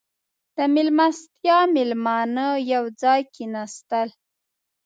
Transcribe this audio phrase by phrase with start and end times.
[0.57, 4.09] •د میلمستیا مېلمانه یو ځای کښېناستل.